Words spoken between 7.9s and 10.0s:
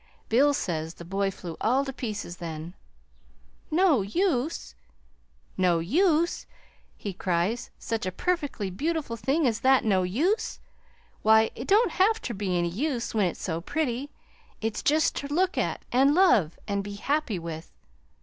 a perfectly beautiful thing as that